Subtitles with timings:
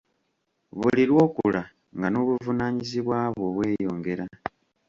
[0.79, 1.61] Buli lw'okula
[1.97, 4.25] nga n'obuvunaanyizibwa bwo bweyongera.